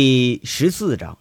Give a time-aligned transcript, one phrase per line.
[0.00, 1.18] 第十四章，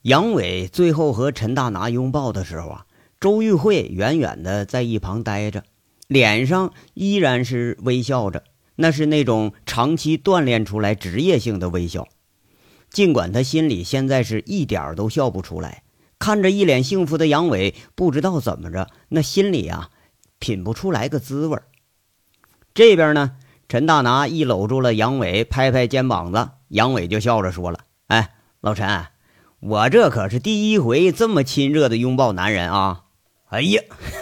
[0.00, 2.86] 杨伟最后和陈大拿拥抱的时候啊，
[3.20, 5.64] 周玉慧远远的在一旁待着，
[6.06, 8.42] 脸上依然是微笑着，
[8.76, 12.08] 那是那种长期锻炼出来职业性的微笑。
[12.88, 15.82] 尽管他心里现在是一点都笑不出来，
[16.18, 19.90] 看着一脸幸福的杨伟，不知道怎么着，那心里啊，
[20.38, 21.58] 品不出来个滋味
[22.72, 23.36] 这边呢？
[23.66, 28.30] 陈大拿一搂住了杨伟，拍拍肩膀子，杨伟就笑着说了：“哎，
[28.60, 29.06] 老陈，
[29.60, 33.02] 我这可是第一回这么亲热的拥抱男人啊！
[33.48, 33.80] 哎呀，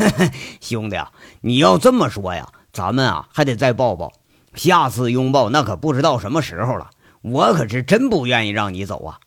[0.60, 4.12] 兄弟啊，你要这么说呀，咱们啊还得再抱抱。
[4.52, 6.90] 下次拥抱那可不知道什么时候了，
[7.22, 9.20] 我可是真不愿意让你走啊！”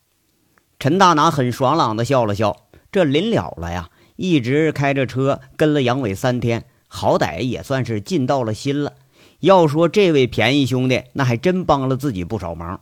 [0.78, 2.56] 陈大拿很爽朗的笑了笑，
[2.92, 8.94] 这临了了呀，一直开着车跟了杨伟三天，好歹也算是尽到了心了。
[9.40, 12.82] 要说这位便宜兄弟，那还真帮了自己不少忙。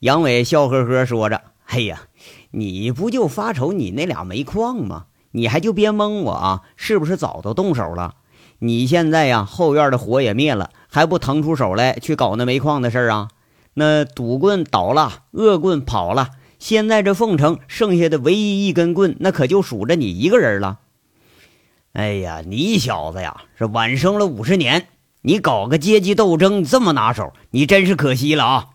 [0.00, 2.04] 杨伟笑呵呵说着：“哎呀，
[2.52, 5.04] 你不就发愁你那俩煤矿吗？
[5.32, 6.62] 你还就别蒙我啊！
[6.74, 8.14] 是不是早都动手了？
[8.60, 13.28] 你现在呀，后院的火也灭了，还不腾出手来去搞那煤矿的事儿啊？
[13.74, 20.78] 那赌棍倒了，恶棍跑了，现在这凤城剩下的唯一一根棍，那可就数着你一个人了。
[21.92, 24.86] 哎呀，你小子呀，是晚生了五十年。”
[25.22, 28.68] 你搞个阶级斗争这么拿手，你真是可惜了啊！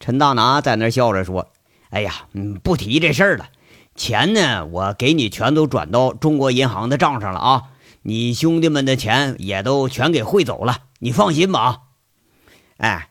[0.00, 1.52] 陈大拿在那笑着说
[1.90, 3.50] ：“哎呀，嗯，不提这事儿了。
[3.94, 7.64] 钱呢，我给你全都转到中国银行的账上了啊。
[8.02, 11.78] 你兄弟们的钱也都全给汇走了，你放心吧啊。”
[12.78, 13.10] 哎，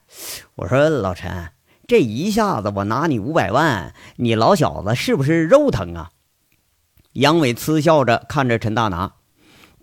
[0.56, 1.52] 我说老陈，
[1.88, 6.10] 这一下子我拿你五百万，你老小子是不是肉疼啊？
[7.14, 9.14] 杨伟嗤笑着看着陈大拿。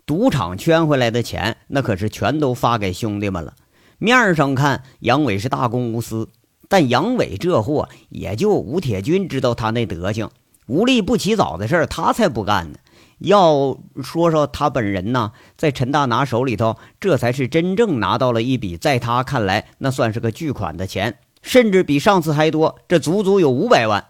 [0.05, 3.53] 赌场圈回来的钱，那可是全都发给兄弟们了。
[3.97, 6.29] 面上看杨伟是大公无私，
[6.67, 10.29] 但杨伟这货也就吴铁军知道他那德行，
[10.67, 12.79] 无利不起早的事儿他才不干呢。
[13.19, 24.05] 要说说他本人呢，在陈大拿手里头，这才是真正拿到了一笔在他看来那算是个巨款的钱，甚至比上次还多，这足足有五百万。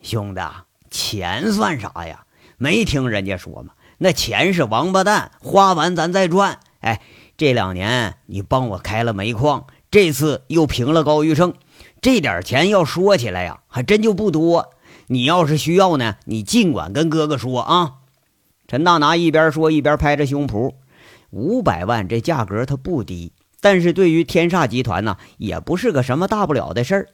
[0.00, 0.40] 兄弟，
[0.90, 2.24] 钱算啥呀？
[2.56, 3.72] 没听人家说吗？
[3.98, 6.60] 那钱是王八蛋，花完咱再赚。
[6.78, 7.00] 哎，
[7.36, 11.54] 这两年你帮我开了煤矿，这次又平了高玉胜，
[12.02, 14.70] 这点钱要说起来呀，还真就不多。
[15.06, 17.94] 你要是需要呢，你尽管跟哥哥说啊。
[18.66, 20.74] 陈大拿一边说一边拍着胸脯，
[21.30, 23.32] 五百万这价格它不低，
[23.62, 27.08] 但是对于天煞集团呢，也不是个什么大不了的事儿。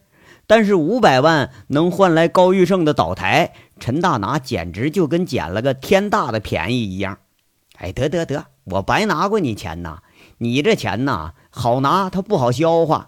[0.49, 7.19] 但是五百万能换来高玉胜的倒台，陈大拿简直就跟捡了个天大的便宜一样。
[7.77, 10.01] 哎，得得得，我白拿过你钱呐！
[10.39, 13.07] 你这钱呐，好拿，它不好消化。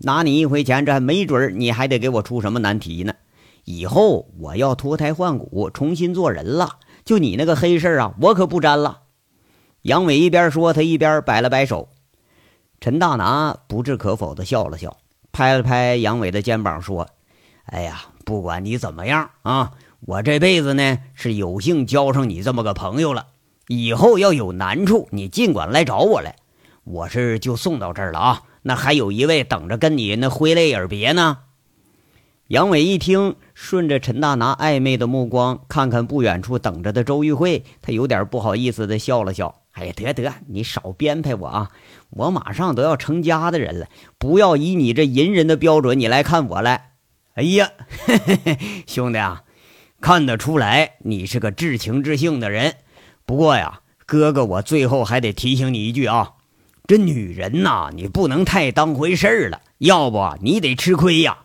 [0.00, 3.14] 拿你一回钱，这还没准你还得给我出什么难题呢。
[3.64, 6.76] 以后我要脱胎换骨，重新做人了。
[7.02, 9.00] 就你那个黑事啊，我可不沾了。
[9.80, 11.88] 杨伟一边说，他一边摆了摆手。
[12.78, 14.98] 陈大拿不置可否的笑了笑。
[15.32, 17.08] 拍了拍杨伟的肩膀，说
[17.64, 23.28] ：“哎呀，不管你怎么样啊，我这辈子呢是有幸交上你这么个朋友了。
[23.68, 26.36] 以后要有难处，你尽管来找我来。
[26.86, 31.38] 我是就送到这儿了啊，那还有一位等着跟你那挥泪而别呢。”
[32.48, 39.62] 杨伟一听，顺着陈大拿暧昧的目光看看不远处等着的周玉慧，他有点不好意思的笑了笑。
[39.72, 41.70] 哎，得得，你少编排我啊！
[42.10, 46.92] 我马上都要成家的人了，不要以你这隐人的标准，你来看我来。
[47.34, 47.68] 哎呀，
[48.06, 49.42] 嘿嘿嘿，兄弟啊，
[50.00, 52.76] 看得出来你是个至情至性的人。
[53.26, 56.34] 不过呀，哥哥，我最后还得提醒你一句啊，
[56.86, 61.38] 这女人呐，你不能太当回事儿了，要不你得吃亏呀。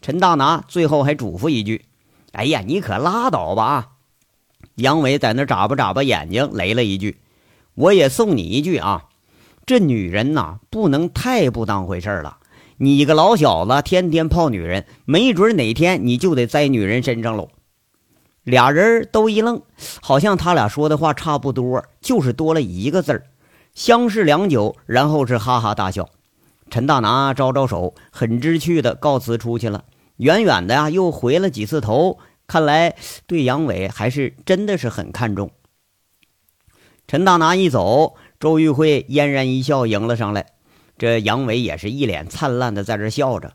[0.00, 1.84] 陈大拿最后还嘱咐一句
[2.32, 3.88] ：“哎呀，你可拉倒吧！”啊，
[4.76, 7.18] 杨伟在那眨巴眨巴眼睛，雷了一句。
[7.74, 9.04] 我也送你一句啊，
[9.66, 12.38] 这女人呐，不能太不当回事儿了。
[12.78, 17.50] 你个老小子，天天泡女人，没准哪天你就得栽女人身上喽。
[18.44, 19.60] 俩人都一愣，
[20.00, 23.26] 好像他俩说的话差不多，就是多了一个字儿。
[23.74, 26.08] 相视良久，然后是哈哈大笑。
[26.70, 29.84] 陈大拿招招手，很知趣的告辞出去了。
[30.16, 32.94] 远远的呀，又回了几次头，看来
[33.26, 35.50] 对杨伟还是真的是很看重。
[37.06, 40.46] 陈大拿一走，周玉慧嫣然一笑迎了上来。
[40.96, 43.54] 这杨伟也是一脸灿烂的在这笑着。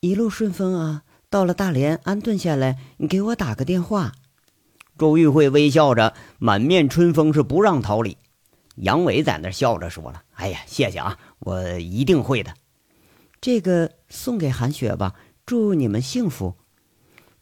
[0.00, 1.02] 一路顺风啊！
[1.30, 4.12] 到了大连安顿下来，你给我打个电话。
[4.98, 8.18] 周玉慧微笑着，满面春风，是不让桃李。
[8.80, 12.54] 杨伟在那笑着说了：“哎呀，谢谢啊，我一定会的。”
[13.40, 15.14] 这个送给韩雪吧，
[15.46, 16.54] 祝你们幸福。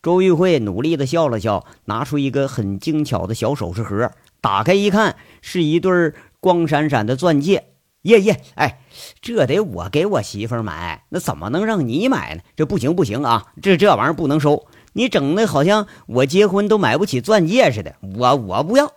[0.03, 7.73] 周玉慧努力的笑了笑，拿出一个很精巧的小首饰盒，打开一看，是一对光闪闪的钻戒。
[8.03, 8.81] 耶耶，哎，
[9.21, 12.43] 这得我给我媳妇买，那怎么能让你买呢？
[12.55, 14.67] 这不行不行啊，这这玩意儿不能收。
[14.93, 18.93] 你整的好像我结婚都买不起钻戒似的，我我不要。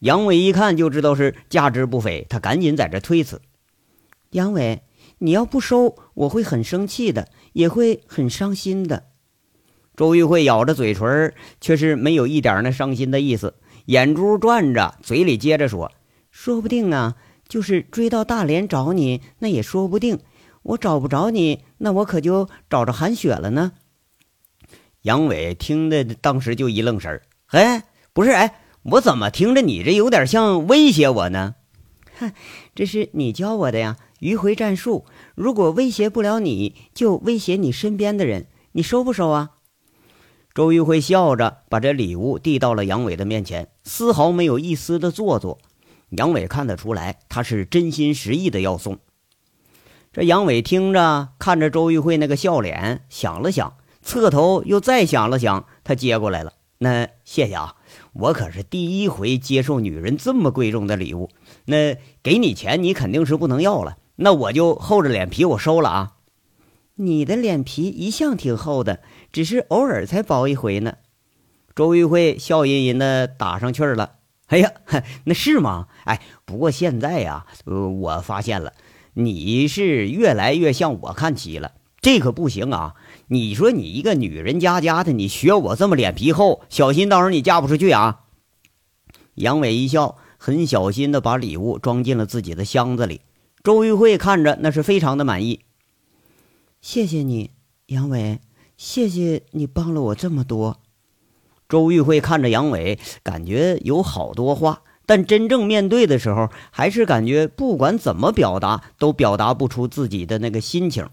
[0.00, 3.40] 杨伟一看就知道是价值不菲，他赶紧在这推辞。
[4.30, 4.82] 杨伟，
[5.18, 9.04] 你要不收，我会很生气的，也会很伤心的。
[9.96, 13.54] 周玉慧咬着嘴唇，却是没有一点那伤心的意思，
[13.86, 15.90] 眼珠转着，嘴里接着说
[16.30, 17.16] ：“说不定啊，
[17.48, 20.20] 就是追到大连找你，那也说不定。
[20.62, 23.72] 我找不着你，那我可就找着韩雪了呢。”
[25.02, 28.60] 杨伟听的当时就一愣神儿，哎，不是，哎，
[28.92, 31.56] 我怎么听着你这有点像威胁我呢？
[32.18, 32.32] 哼，
[32.74, 35.04] 这是你教我的呀，迂回战术。
[35.34, 39.50] 如果威胁不了你，就威胁你身边的人，你收不收啊？
[40.54, 45.58] 周玉辉笑着把这礼物递到了杨伟的面前，丝毫没有一丝的做作。
[46.10, 48.98] 杨伟看得出来，他是真心实意的要送。
[50.12, 56.54] 这杨伟听着，看着周玉慧那个笑脸，想了想，侧头又再想了想，他接过来了。
[56.78, 57.74] 那谢谢啊，
[58.18, 61.30] 我可是第一回接受女人这么贵重的礼物。
[61.66, 63.96] 那给你钱，你肯定是不能要了。
[64.16, 66.12] 那我就厚着脸皮，我收了啊。
[66.96, 69.00] 你的脸皮一向挺厚的。
[69.30, 70.94] 只是偶尔才薄一回呢，
[71.76, 74.16] 周玉慧笑吟吟的打上去了。
[74.46, 74.72] 哎呀，
[75.24, 75.86] 那是吗？
[76.04, 78.72] 哎，不过现在呀，呃，我发现了，
[79.14, 82.94] 你是越来越向我看齐了，这可不行啊！
[83.28, 88.24] 你说你一个女人家家的，你学我这么脸皮厚，小心到时候你嫁不出去啊！
[89.34, 93.20] 杨伟一笑，很小心的把礼物装进了自己的箱子里。
[93.62, 95.60] 周玉慧看着那是非常的满意。
[96.80, 97.50] 谢谢你，
[97.86, 98.40] 杨伟。
[98.78, 100.80] 谢谢你帮了我这么多，
[101.68, 111.08] 周玉慧看着杨伟，感觉有好多话，但真正面对的时候，还是感觉不管怎么表达，都表达不出自己的那个心情。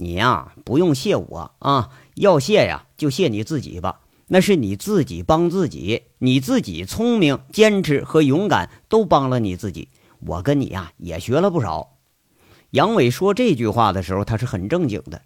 [0.00, 4.02] 你呀，不用谢我啊，要谢呀，就谢你自己吧。
[4.28, 9.88] 那是你自己帮自己，你自己聪明、坚持和勇敢，都帮了你自己。
[10.20, 11.96] 我跟你呀，也学了不少。
[12.70, 15.22] 杨伟说这句话的时候，他是很正经的。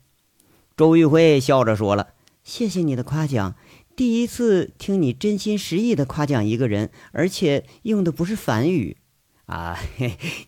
[0.74, 3.54] 周玉辉笑着说了：“谢谢你的夸奖，
[3.94, 8.96] 第一次听你真心实意的夸奖一个人，而且用的不是反语
[9.44, 9.78] 啊。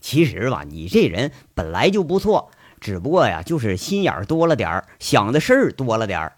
[0.01, 2.51] 其实吧，你这人本来就不错，
[2.85, 6.37] 只不过呀，就是心眼儿多了点儿，想的事儿多了点儿。”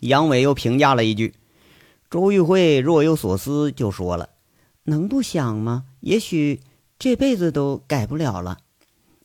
[0.00, 1.34] 杨伟又评价了一句。
[2.08, 4.30] 周玉慧若有所思，就说了
[4.84, 5.84] ：“能不想吗？
[6.00, 6.62] 也许
[6.98, 8.56] 这辈子都改不了了。”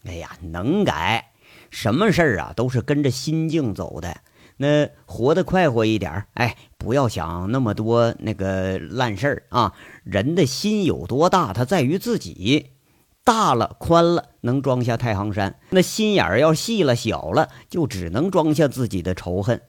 [0.04, 1.32] 哎呀，能改。
[1.70, 4.18] 什么事儿啊，都是跟着心境走的。
[4.58, 9.74] 那活得快活一点哎，不要想那么多那个烂事儿啊。
[10.04, 12.72] 人的心有多大，它在于自己。
[13.30, 19.62] 大了、宽了，能装下太行山；那心眼儿要细了、小了，就只能装下自己的仇恨。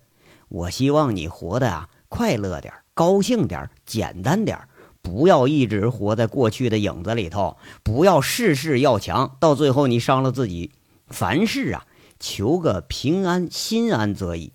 [0.48, 4.58] 我希望你活得啊快乐点高兴点简单点
[5.02, 10.72] 不要一直活在过去的影子里头，不要事事要强，到最后你伤了自己。
[11.08, 11.84] 凡事啊。
[12.18, 14.54] 求个平安，心安则已。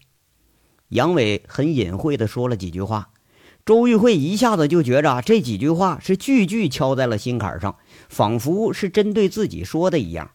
[0.90, 3.10] 杨伟很隐晦的说了几句话，
[3.66, 10.32] 周玉慧一下子就觉着这几句话是句句敲在了心坎上，仿佛是针对自己说的一样。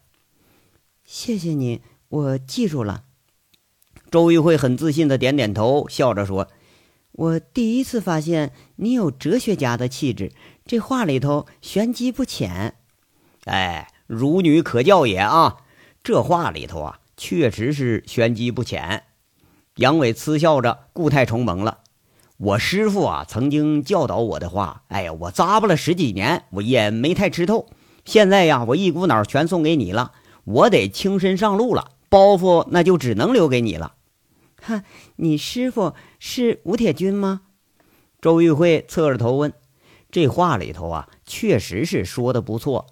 [1.05, 3.05] 谢谢你，我记住了。
[4.09, 6.49] 周玉慧很自信的点点头，笑着说
[7.13, 10.33] ：“我第一次发现你有哲学家的气质，
[10.65, 12.75] 这话里头玄机不浅。”
[13.45, 15.59] 哎，孺女可教也啊！
[16.03, 16.99] 这话里头啊。
[17.17, 19.03] 确实是玄机不浅，
[19.75, 21.80] 杨伟嗤笑着，故态重萌了。
[22.43, 27.67] 我师傅啊，曾经教导我的话，哎呀，我咂巴了十几年，我也没太吃透。
[28.03, 30.13] 现在呀，我一股脑全送给你了，
[30.45, 33.93] 我得轻身上路了，包袱那就只能留给你了。
[34.59, 34.81] 哈，
[35.17, 37.41] 你师傅是吴铁军吗？
[38.19, 39.53] 周玉慧侧着头问。
[40.09, 42.87] 这话里头啊，确实是说的不错，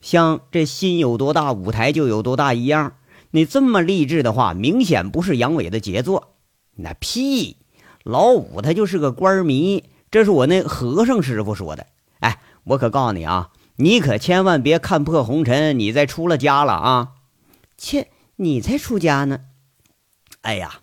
[0.00, 2.94] 像这心有多大，舞台就有多大一样。
[3.32, 6.36] 你这么励志的话，明显不是杨伟的杰作。
[6.76, 7.58] 那屁，
[8.04, 11.86] 老五他就是个官迷，这是我那和尚师傅说的。
[12.20, 17.08] 哎，我可告诉你啊，你可千万别看破红尘，你再出了家了啊！
[17.78, 19.40] 切，你才出家呢。
[20.42, 20.80] 哎呀，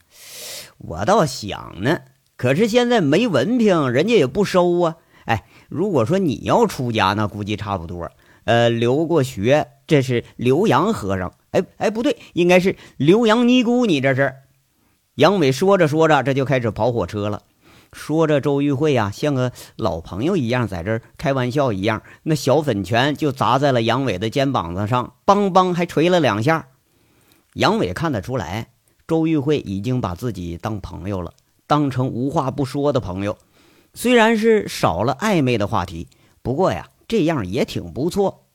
[0.79, 1.99] 我倒想呢，
[2.35, 4.95] 可是现在没文凭，人家也不收啊。
[5.25, 8.09] 哎，如果说你要出家，那估计差不多。
[8.45, 11.35] 呃，留过学，这是留洋和尚。
[11.51, 13.85] 哎哎，不对，应该是留洋尼姑。
[13.85, 14.33] 你这是？
[15.21, 17.43] 杨伟说着说着，这就开始跑火车了。
[17.93, 26.69] 说着，周玉慧呀，像个老朋友一样，在这开玩笑一样，那小粉拳就砸在了杨伟的肩膀子上，梆梆还捶了两下。
[27.53, 28.71] 杨伟看得出来，
[29.07, 31.33] 周玉慧已经把自己当朋友了，
[31.67, 33.37] 当成无话不说的朋友。
[33.93, 36.07] 虽然是少了暧昧的话题，
[36.41, 38.45] 不过呀，这样也挺不错。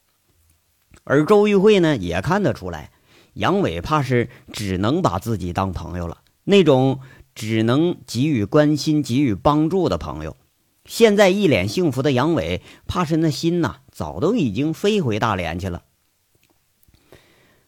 [1.05, 2.91] 而周玉慧呢，也看得出来，
[3.35, 6.99] 杨伟怕是只能把自己当朋友了，那种。
[7.39, 10.39] 只能给予关心、给予帮助的朋友，
[10.87, 15.83] 现在一脸幸福的杨伟，怕是那心呐，早都已经飞回大连去了。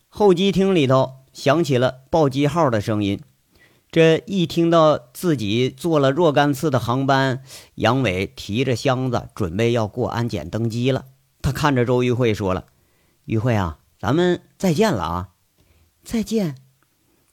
[0.09, 3.21] 候机厅里头响起了报机号的声音，
[3.91, 7.43] 这一听到自己坐了若干次的航班，
[7.75, 11.05] 杨伟提着箱子准备要过安检登机了。
[11.43, 12.65] 他看着周玉慧说了
[13.27, 15.29] ：“玉慧啊，咱们再见了啊，
[16.03, 16.55] 再见。”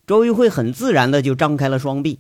[0.08, 2.20] 周玉慧很自然的就张开了双臂，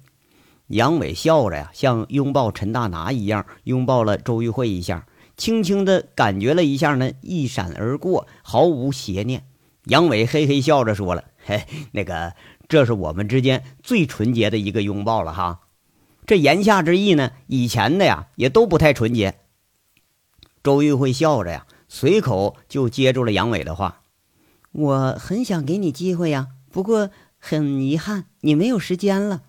[0.67, 5.05] 杨伟笑着呀，像拥抱陈大拿一样拥抱了周玉慧一下，
[5.37, 9.45] 轻轻的感觉了一下呢，一闪而过，毫无邪念。
[9.83, 12.33] 杨伟嘿嘿笑着说了：“嘿，那个，
[12.67, 15.59] 这是我们之间最纯洁的一个拥抱了哈。”
[16.25, 19.35] 这言下之意呢，以前的呀也都不太纯洁。
[20.63, 24.01] 周玉慧笑着呀，随口就接住了杨伟的话
[24.73, 27.11] ：“我很想给你机会呀，不过……”
[27.47, 29.43] 很遗憾，你没有时间了。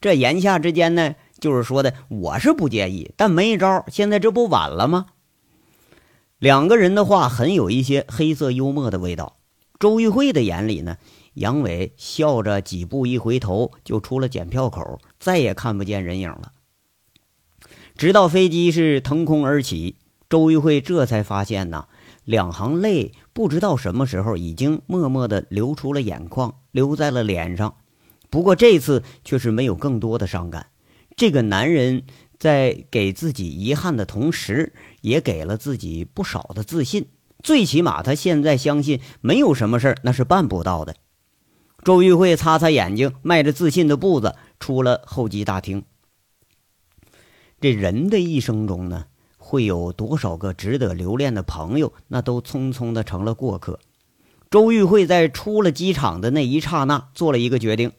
[0.00, 3.84] 这言下之间呢，就是说的我是不介意，但没招。
[3.86, 5.06] 现在这不晚了吗？
[6.40, 9.36] 两个人的话很有一些黑色幽默的味道。
[9.78, 10.96] 周玉慧的眼里呢，
[11.34, 16.50] 杨伟笑着几步一回头就出了检票口，再也看不见人影了。
[17.96, 19.94] 直到飞机是腾空而起，
[20.30, 21.88] 周玉慧这才发现呐。
[22.24, 27.74] 两行泪不知道什么时候已经默默地流出了眼眶，流在了脸上。
[28.28, 30.68] 不过这次却是没有更多的伤感。
[31.16, 32.04] 这个男人
[32.38, 37.08] 在给自己遗憾的同时，也给了自己不少的自信。
[37.42, 40.94] 最起码他现在相信没有什么事儿那是办不到的。
[41.82, 45.84] 周玉慧擦擦眼睛，迈着自信的步子出了候机大厅。
[47.60, 49.06] 这人的一生中呢？
[49.50, 51.92] 会有多少个值得留恋的朋友？
[52.06, 53.80] 那都匆匆的成了过客。
[54.48, 57.90] 周玉慧在出了机场的那一刹那，做了一个决定。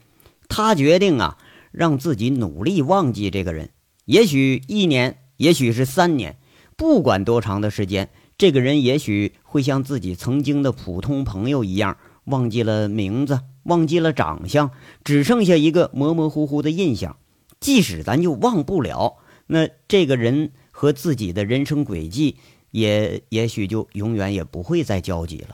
[0.48, 1.38] 他决定啊，
[1.74, 3.72] 让自己努力忘记这个人。
[4.06, 6.38] 也许一年，也许是三年，
[6.78, 14.72] 不管多长的时间，这个人也许会像自己曾经的普通朋友一样，忘记了名字，忘记了长相，
[15.04, 17.18] 只剩下一个模模糊糊的印象。
[17.60, 19.18] 即使咱就忘不了，
[19.48, 20.52] 那这个人。
[20.82, 22.38] 和自己的人生轨迹，
[22.72, 25.54] 也也许就永远也不会再交集了。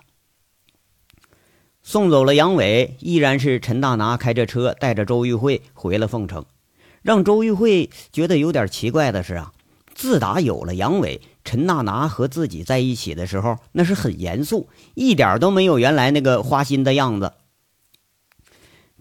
[1.83, 6.45] 送走了杨伟，依然是陈大拿开着车带着周玉慧回了凤城。
[7.01, 9.51] 让周玉慧觉得有点奇怪的是啊，
[9.93, 17.33] 自打有了杨伟，陈大拿和自己在一起的时候，那是很严肃，一点都没有原来那个花心的样子。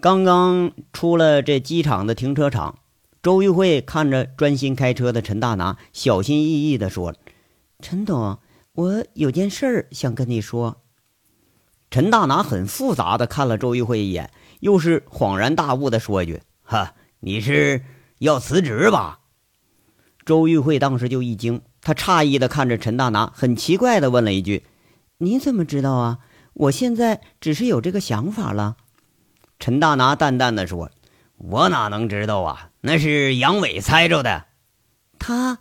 [0.00, 2.80] 刚刚出了这机场的停车场。
[3.26, 7.12] 周玉慧看着专心开车的陈大拿，小心翼翼地说
[7.82, 8.38] ：“陈董，
[8.74, 10.84] 我有件事儿想跟你说。”
[11.90, 14.30] 陈大拿很复杂的看了周玉慧一眼，
[14.60, 17.82] 又是恍然大悟的说一句：“哈，你是
[18.20, 19.18] 要辞职吧？”
[20.24, 24.62] 周玉慧当时就一惊，她诧异的看着陈大拿，很奇怪的问了一句
[25.18, 26.18] ：“你怎么知道啊？
[26.52, 28.76] 我现在只是有这个想法了。”
[29.58, 30.92] 陈大拿淡淡的说。
[31.38, 32.70] 我哪能知道啊？
[32.80, 34.44] 那是杨伟猜着的。
[35.18, 35.58] 他，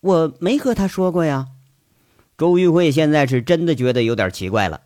[0.00, 1.46] 我没和他说过呀。
[2.38, 4.82] 周玉慧现在是真的觉得有点奇怪了。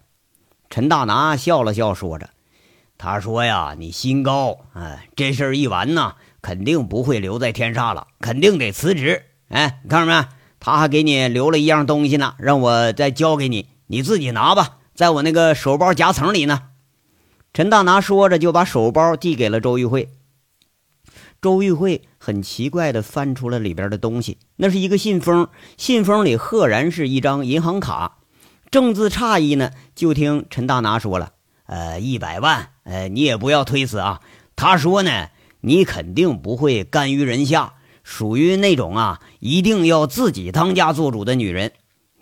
[0.69, 2.31] 陈大拿笑了笑，说着
[2.97, 9.25] ：“他说呀，你心高，哎，这事儿一完呢，肯定不会留在天煞了，肯定得辞职。
[9.49, 10.29] 哎，你看着没？
[10.61, 16.69] 他还给你留了一样东西呢，让我再交给你，你自己拿吧，在我那个手包夹层里呢。”
[17.53, 20.09] 陈大拿说着，就把手包递给了周玉慧。
[21.41, 28.19] 周玉慧很奇怪地翻出了里边的东西，那是一个信封，信封里赫然是一张银行卡。
[28.71, 31.33] 正自诧异呢，就听陈大拿说了
[31.65, 34.21] ：“呃，一百万，呃，你也不要推辞啊。
[34.55, 35.31] 他说呢，
[35.63, 37.73] 你肯定不会甘于人下，
[38.05, 41.73] 属于那种啊，一定要自己当家做主的女人。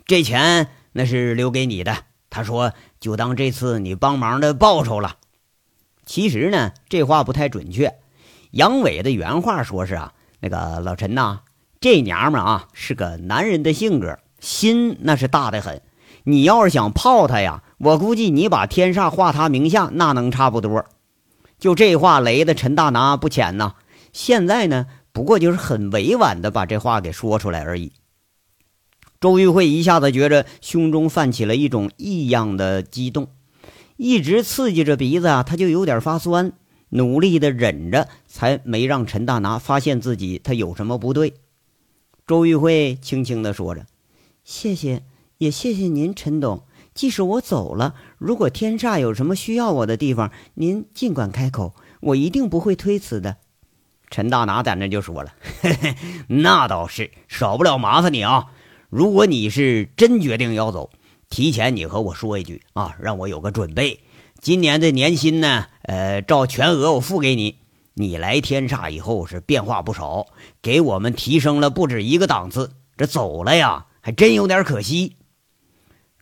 [0.06, 5.16] 这钱那是留给你的，他说就当这次你帮忙的报酬了。
[6.06, 7.98] 其实呢，这话不太准确。”
[8.52, 11.40] 杨伟的原话说是啊，那个老陈呐，
[11.80, 15.82] 这娘们啊是个男人的性格，心那是大的很。
[16.24, 20.84] 你要是想泡她呀，我估计你把天煞画她名下，那能差不多。
[21.58, 23.74] 就这话雷的陈大拿不浅呐。
[24.12, 27.92] 现在呢，不过就是很委婉的把这话给说出来而已。
[29.20, 33.28] 周玉慧一下子觉着胸中泛起了一种异样的激动，
[33.96, 36.52] 一直刺激着鼻子啊，他就有点发酸，
[36.90, 41.34] 努力的忍着，才没让陈大拿发现自己他有什么不对。
[42.26, 43.86] 周玉慧轻轻的说着
[44.44, 45.02] ：“谢谢，
[45.38, 46.64] 也谢谢您，陈董。
[46.94, 53.36] 即使我走了，如果天煞有什么需要我的地方，您尽管开口，我一定不会推辞的。”
[54.10, 55.94] 陈大拿在那就说了：“嘿嘿，
[56.28, 58.52] 那倒是，少不了麻烦你啊。”
[58.90, 60.90] 如果你是真决定要走，
[61.28, 64.00] 提前你和我说一句啊，让我有个准备。
[64.40, 67.58] 今年的年薪呢，呃，照全额我付给你。
[67.94, 70.28] 你来天煞以后是变化不少，
[70.62, 72.72] 给我们提升了不止一个档次。
[72.96, 75.16] 这走了呀，还真有点可惜。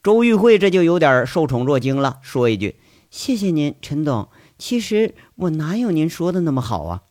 [0.03, 2.81] 周玉慧这就有点受宠若惊了，说一句
[3.11, 4.29] ：“谢谢您，陈董。
[4.59, 7.03] 其实我哪有您说的那么好啊？”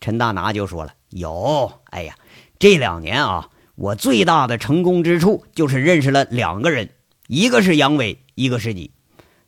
[0.00, 2.16] 陈大拿就说了：“有，哎呀，
[2.58, 6.90] 这两年啊。”我最大的成功之处就是认识了两个人，
[7.26, 8.92] 一个是杨伟，一个是你。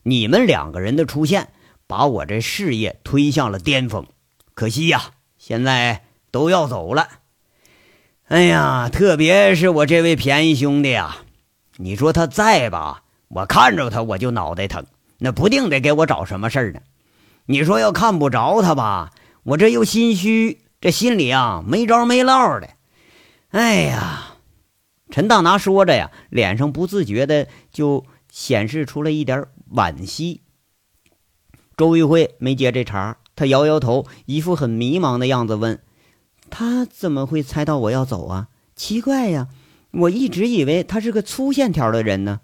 [0.09, 1.49] 你们两个人的出现，
[1.89, 4.07] 把我这事业推向了巅峰。
[4.55, 7.09] 可惜呀，现在都要走了。
[8.29, 11.25] 哎呀，特别是我这位便宜兄弟啊，
[11.79, 13.03] 你说他在吧？
[13.27, 14.87] 我看着他我就脑袋疼，
[15.19, 16.79] 那不定得给我找什么事儿呢。
[17.47, 19.11] 你说要看不着他吧，
[19.43, 22.69] 我这又心虚，这心里啊没着没落的。
[23.51, 24.37] 哎呀，
[25.11, 30.43] 陈大拿说着呀，脸上不自觉的就显示出了一点惋惜。
[31.77, 35.83] 周玉慧没接这茬，他摇摇头，一副很迷茫的样子，问
[36.51, 38.49] ：“他怎么会猜到我要走啊？
[38.75, 39.49] 奇怪呀，
[39.93, 42.41] 我一直以为他是个粗线条的人呢。”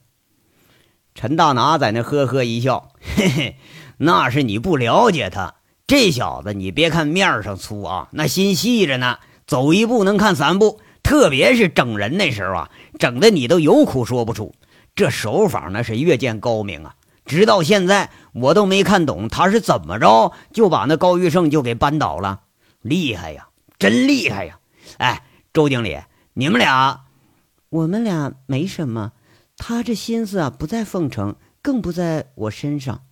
[1.15, 3.57] 陈大拿在那呵呵一笑：“嘿嘿，
[3.99, 5.55] 那是你不了解他。
[5.87, 14.55] 这小子，你别看面上粗啊，那心细着呢，走一步能看三步。”特别是整人那时候啊，整的你都有苦说不出。
[14.95, 16.95] 这手法那是越见高明啊！
[17.25, 22.43] 直到现在我都没看懂他是怎么着就把那高玉胜就给扳倒了，
[22.81, 24.59] 厉害呀，真厉害呀！
[24.99, 25.99] 哎，周经理，
[26.35, 27.05] 你们俩，
[27.69, 29.13] 我们俩没什么，
[29.57, 33.03] 他这心思啊不在凤城，更不在我身上。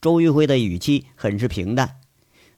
[0.00, 1.96] 周玉辉的语气很是平淡。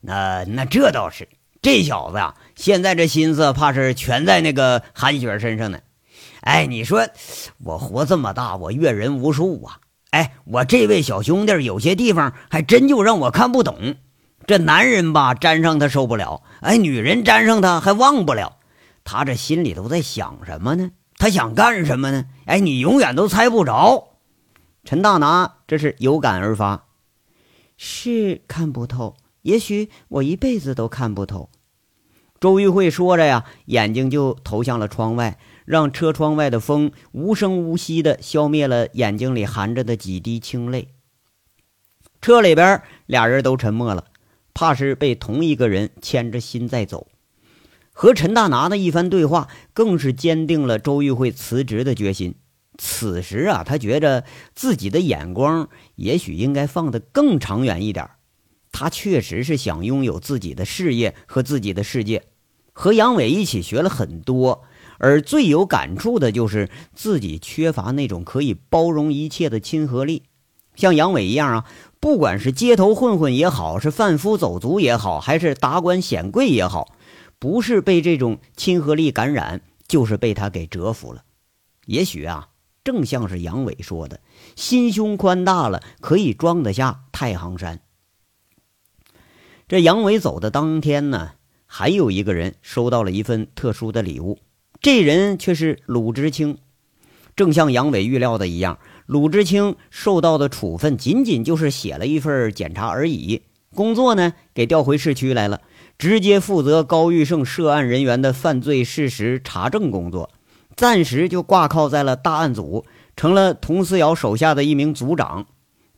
[0.01, 1.29] 那那这倒是。
[1.61, 5.79] 这小子呀，现在这心思怕是全在那个韩雪身上呢。
[6.41, 7.09] 哎，你说
[7.59, 9.79] 我活这么大，我阅人无数啊。
[10.13, 13.97] 哎，我这位小兄弟有些地方还真就让我看不懂。
[14.47, 18.59] 这男人吧，沾上他受不了；哎，女人沾上他还忘不了。
[19.05, 20.91] 他这心里都在想什么呢？
[21.17, 22.27] 他想干什么呢？
[22.45, 24.19] 哎，你永远都猜不着。
[24.85, 26.85] 陈大拿这是有感而发，
[27.79, 29.17] 是看不透。
[29.41, 31.49] 也许我一辈子都看不透。
[32.39, 40.89] 周玉慧说着呀，眼睛就投向了窗外，让车窗外的风无声无息地消灭了眼睛里含着的几滴清泪。
[42.21, 44.05] 车里边俩人都沉默了，
[44.55, 47.09] 怕是被同一个人牵着心在走。
[47.93, 52.37] 和陈大拿的一番对话，更是坚定了周玉慧辞职的决心。
[52.79, 58.09] 此时啊，他觉着自己的眼光也许应该放得更长远一点。
[58.73, 62.25] 他确实是想拥有自己的事业和自己的世界，
[62.73, 64.65] 和杨伟一起学了很多，
[65.03, 70.23] 而最有感触的就是自己缺乏那种可以包容一切的亲和力。
[70.77, 71.67] 像杨伟一样啊，
[71.99, 76.95] 不管是街头混混也好，是贩夫走卒也好，还是达官显贵也好，
[77.41, 81.25] 不是被这种亲和力感染，就是被他给折服了。
[81.87, 82.51] 也许啊，
[82.85, 84.21] 正像是杨伟说的，
[84.55, 87.81] 心胸宽大了，可以装得下太行山。
[89.67, 91.33] 这杨伟走的当天呢，
[91.67, 94.39] 还有一个人收到了一份特殊的礼物，
[94.83, 96.59] 这人却是鲁知青。
[97.37, 103.43] 正像杨伟预料的一样，鲁知青受到的处分仅仅就是写了一份检查而已，
[103.77, 105.61] 工作呢给调回市区来了，
[105.97, 110.31] 直接负责高玉胜涉案人员的犯罪事实查证工作，
[110.75, 115.47] 暂时就挂靠在了大案组，成了佟思瑶手下的一名组长。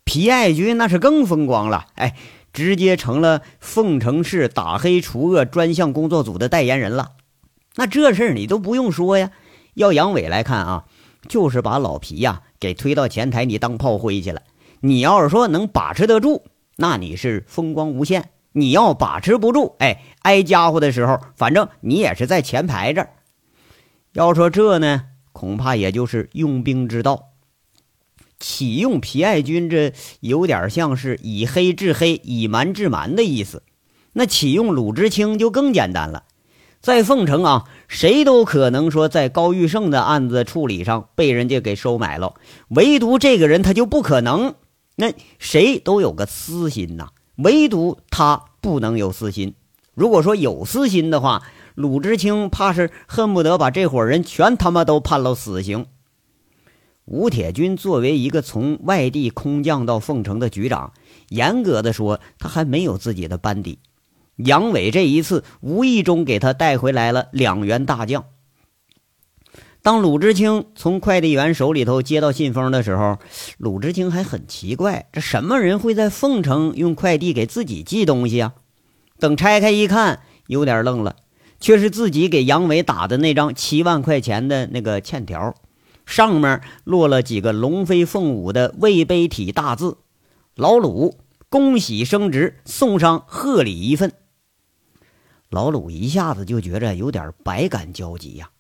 [0.04, 2.14] 皮爱军那是更风光了，哎。
[2.52, 7.14] 直接成了凤城市打黑除恶专项工作组的代言人了。
[7.76, 9.30] 那这事儿你都不用说呀。
[9.74, 10.84] 要杨伟来看啊，
[11.28, 14.42] 就是把老皮呀给推到前台，你当炮灰去了。
[14.80, 16.44] 你要是说能把持得住，
[16.76, 23.10] 那你是风光无限；你要把持不住，哎，挨家伙的时候，反正你也是在前排这儿。
[24.12, 27.30] 要说这呢，恐怕也就是用兵之道。
[28.38, 33.62] 启用皮爱军，这有点像是以黑制黑、以蛮制蛮的意思。
[34.12, 36.24] 那启用鲁智青就更简单了，
[36.84, 42.34] 在凤城啊，谁都可能说在高玉胜的案子处理上被人家给收买了，
[42.68, 44.54] 唯独这个人他就不可能。
[44.94, 49.54] 那谁都有个私心呐，唯独他不能有私心。
[49.94, 51.44] 如果说有私心的话，
[51.74, 55.86] 鲁智清怕是恨不得把这伙人全他妈都判了死刑。
[57.06, 60.92] 吴铁军作为一个从外地空降到凤城的局长，
[61.30, 63.78] 严格的说，他还没有自己的班底。
[64.36, 68.24] 杨伟这一次无意中给他带回来了两员大将。
[69.82, 73.18] 当鲁智清从快递员手里头接到信封的时候，
[73.58, 78.54] 鲁智清还很奇怪，这什么人会在凤城用快递给自己寄东西啊？
[79.18, 81.16] 等拆开一看，有点愣了，
[81.60, 85.54] 却是自己给杨伟打的那张七万块钱的那个欠条，
[86.06, 89.98] 上面落了几个龙飞凤舞的魏碑体大字
[90.56, 91.18] ：“老鲁，
[91.50, 94.12] 恭喜升职，送上贺礼一份。”
[95.54, 98.50] 老鲁一下子就觉着有点百感交集呀。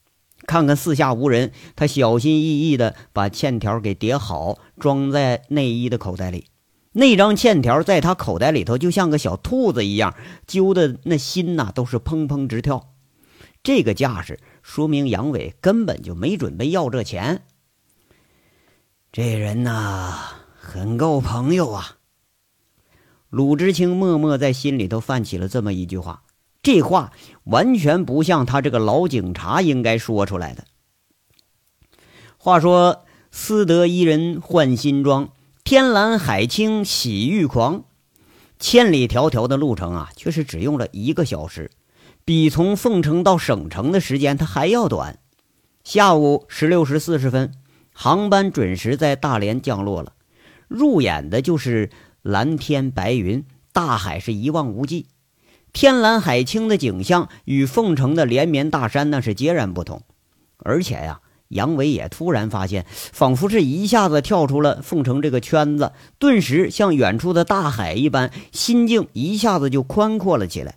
[0.46, 6.46] 看看四下无人，他小心翼翼地把欠条给叠好，装在内衣的口袋里。
[6.92, 10.14] 那张欠条在他口袋里头，就像个小兔子一样，
[10.46, 12.92] 揪的那心呐都是砰砰直跳。
[13.64, 17.42] 这个架势说明杨伟根本就没准备要这钱。
[19.10, 20.14] 这人呐，
[20.54, 21.96] 很够朋友啊。
[23.30, 26.23] 鲁智清默默在心里头泛起了这么一句话。
[26.64, 27.12] 这话
[27.44, 30.64] 完全不像他这个老警察应该说出来的。
[32.38, 35.28] 话说：“私得伊人换新装，
[35.62, 37.84] 天蓝海清喜欲狂。”
[38.58, 41.70] 千里迢迢的路程啊，却是只用了一个小时，
[42.24, 45.18] 比从凤城到省城的时间他还要短。
[45.82, 47.52] 下午十六时四十分，
[47.92, 50.14] 航班准时在大连降落了。
[50.68, 51.90] 入眼的就是
[52.22, 55.08] 蓝天白云，大海是一望无际。
[55.74, 60.02] 天蓝海清的景象与凤城的连绵大山那是截然不同，
[60.58, 70.76] 而且呀，杨伟也突然发现，仿佛是一下子跳出了凤城这个圈子，顿时像远处的大海一般，心境一下子就宽阔了起来。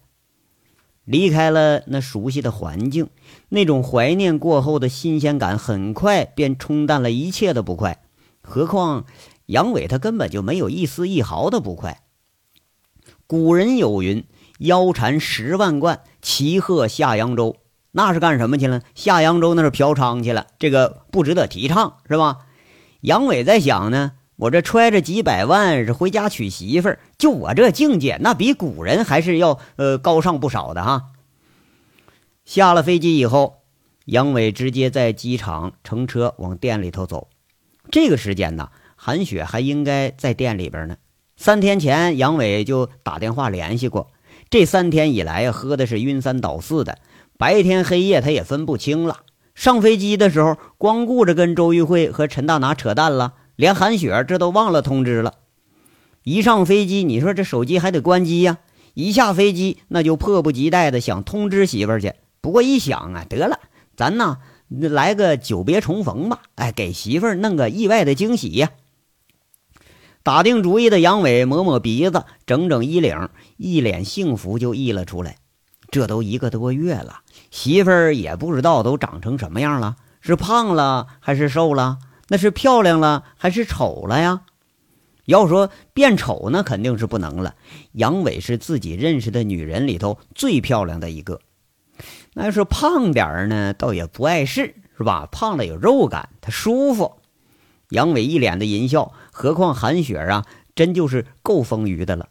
[1.05, 3.09] 离开了那熟悉的环境，
[3.49, 8.01] 那种怀念过后的新鲜感很快便冲淡了一切的不快。
[8.41, 9.05] 何况
[9.45, 12.01] 杨伟他根本就没有一丝一毫的不快。
[13.27, 14.25] 古人有云。
[14.57, 17.57] 腰缠十万贯，骑鹤下扬州，
[17.91, 18.81] 那是干什么去了？
[18.95, 22.39] 下扬州那是嫖娼去了，这个不值得提倡，是吧？
[23.01, 31.11] 杨伟在想呢，我这揣着几百万是回家娶媳妇儿，就我这境界，那比古人还是要呃高尚不少的哈。
[32.43, 33.61] 下了飞机以后，
[34.05, 37.27] 杨伟直接在机场乘车往店里头走。
[37.91, 40.97] 这个时间呢，韩雪还应该在店里边呢。
[41.35, 44.11] 三天前，杨伟就打电话联系过。
[44.49, 46.99] 这三天以来呀，喝的是晕三倒四的，
[47.37, 49.17] 白天黑夜他也分不清了。
[49.55, 55.33] 上飞机的时候，光顾着跟周玉慧和陈大拿扯淡了，连韩雪这都忘了通知了。
[56.23, 58.59] 一上飞机，你说这手机还得关机呀？
[58.93, 62.13] 一下飞机，那就迫不及待的想通知媳妇儿去。
[62.39, 63.59] 不过一想啊，得了，
[63.95, 64.37] 咱呐
[64.69, 68.71] 来个久别重逢吧，哎，给媳妇儿弄个意外的惊喜呀。
[70.27, 75.37] 打定主意的杨伟抹抹鼻子，整整衣领，一脸幸福就溢了出来。
[75.89, 81.99] 这都一个多月了，媳妇儿也不知道都长成什么样了，是胖了还是瘦了？
[82.27, 84.41] 那是漂亮了还是丑了呀？
[85.23, 87.55] 要说变丑，那肯定是不能了。
[87.93, 91.39] 杨伟是自己认识的女人里头最漂亮的一个。
[92.33, 95.25] 那要是胖点儿呢，倒也不碍事，是吧？
[95.31, 97.13] 胖了有肉感，他舒服。
[97.91, 99.13] 杨伟一脸的淫笑。
[99.37, 102.29] 何况韩雪啊，真就是够丰腴的了。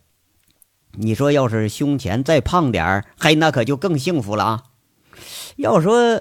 [0.90, 4.62] 你说，要是胸前再胖点儿，嘿，那可就更幸福了啊！
[5.54, 6.20] 要说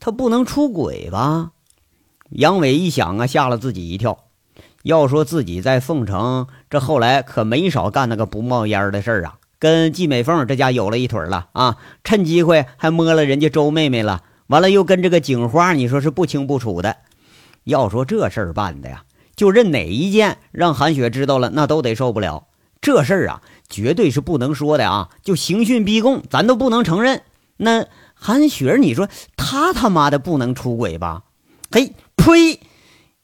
[0.00, 1.50] 他不能出轨吧？
[2.30, 4.24] 杨伟一想啊，吓了自己一跳。
[4.84, 16.96] 要说自己在凤城，这后来可没少干那个不冒烟的事儿啊，跟季美凤这家有了一腿了啊，趁机会还摸了人家周妹妹了，完了又跟这个警花，你说是不清不楚的。
[17.64, 19.04] 要说这事儿办的呀。
[19.36, 22.46] 就认哪一件让韩雪知道了，那都得受不了。
[22.80, 25.08] 这事儿啊，绝对是不能说的啊！
[25.22, 27.22] 就刑讯逼供，咱都不能承认。
[27.56, 31.22] 那韩雪，你说他他妈的不能出轨吧？
[31.70, 32.60] 嘿，呸！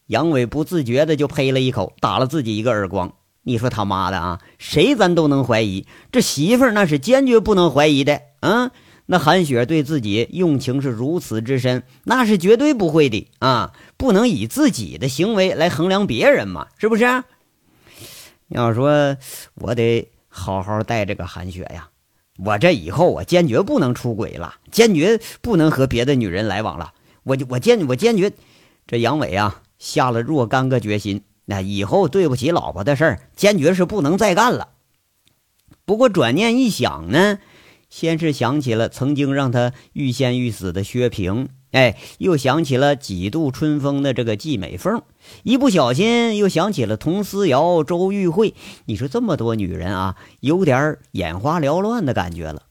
[0.07, 3.13] 杨伟不自觉的就呸了一口，打了自己一个耳光。
[3.43, 8.21] 你说他妈的啊，谁咱都能怀疑，这媳妇儿那是坚决不能怀疑的。
[8.41, 8.71] 嗯，
[9.13, 13.73] 那韩雪对自己用情是如此之深，那是绝对不会的啊！
[13.97, 17.25] 不能以自己的行为来衡量别人嘛，是不是？
[18.47, 19.17] 要说
[19.57, 21.89] 我得好好待这个韩雪呀，
[22.39, 26.93] 我这以后我坚决不能出轨了，坚决不能和别的女人来往了。
[27.25, 28.31] 我我坚我坚决，
[28.87, 34.69] 这杨伟啊下了若干个决心，那以后对不起老婆的事儿，坚决是不能再干了。
[35.85, 37.41] 不过转念一想呢，
[37.91, 45.03] 先是想起了曾经让他欲仙欲死的薛平，哎，又想起了几度春风的这个季美凤，
[45.43, 48.55] 一不小心又想起了佟思瑶、周玉慧。
[48.87, 52.63] 你说这么多女人啊，有点眼花缭乱的感觉了。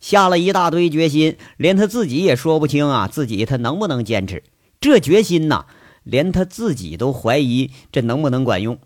[0.00, 4.42] 下了一大堆决心，连他自己也说不清啊，自己他能不能坚持？
[4.80, 5.66] 这决心呐，
[6.02, 8.78] 连他自己都怀疑这能不能管用。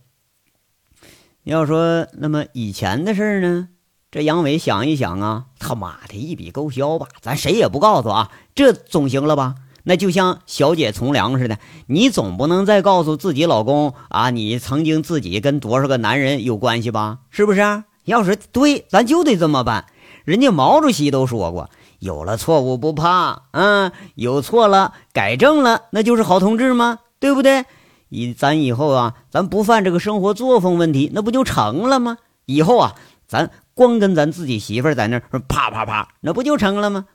[1.44, 3.68] 要说那么以前的事儿呢？
[4.14, 9.56] 这杨伟想一想啊，他妈的一笔勾销吧，咱谁也不告诉啊，这总行了吧？
[9.82, 17.18] 那就像小姐从良似的，你总不能再告诉自己老公啊，你曾经自己跟多少个男人有关系吧？
[17.28, 17.82] 是不是？
[18.04, 19.86] 要是对，咱就得这么办。
[20.24, 27.00] 人家毛主席都说过，有了错误不怕，嗯，有错了改正了，那就是好同志吗？
[27.18, 27.64] 对不对？
[28.10, 32.18] 以咱以后啊，咱不犯这个生活作风问题，那不就成了吗？
[32.46, 32.94] 以后啊，
[33.26, 37.06] 咱光跟咱自己媳妇在那啪啪啪，那不就成了吗？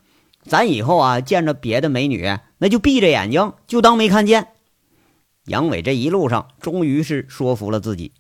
[0.44, 4.50] 咱以后啊，见着别的美女，那就闭着眼睛，就当没看见。
[5.46, 8.12] 杨伟这一路上，终于是说服了自己，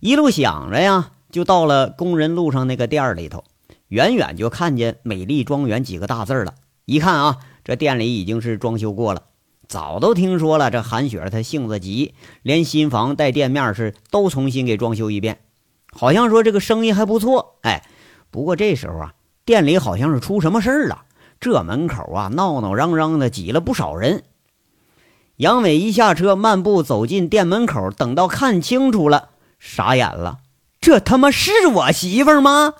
[0.00, 3.44] 一路想着呀，就到了工人路上那个店里头。
[3.88, 6.54] 远远就看见“美丽庄园”几个大字了。
[6.86, 9.24] 一看啊，这店里已经是装修过了。
[9.68, 15.40] 早都听说了，这韩雪她性子急，连新房带店面是都重新给装修一遍。
[15.92, 17.58] 好像说这个生意还不错。
[17.62, 17.84] 哎，
[18.30, 21.04] 不过这时候啊，店里好像是出什么事儿了。
[21.38, 24.24] 这门口啊，闹闹嚷嚷的挤了不少人。
[25.36, 30.38] 杨伟一下车，漫步走进店门口，等到看清楚了，傻眼了。
[30.80, 32.74] 这他妈是我媳妇吗？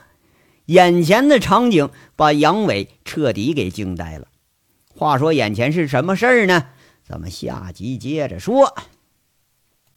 [0.67, 4.29] 眼前的场景把杨伟彻底给惊呆了。
[4.95, 6.67] 话说，眼前是什么事儿呢？
[7.05, 8.75] 咱们下集接着说。